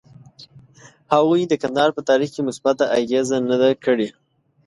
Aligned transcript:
هغوی 1.13 1.41
د 1.47 1.53
کندهار 1.63 1.89
په 1.93 2.01
تاریخ 2.09 2.29
کې 2.33 2.45
مثبته 2.49 2.85
اغیزه 2.99 3.37
نه 3.49 3.55
ده 3.61 3.69
کړې. 3.83 4.09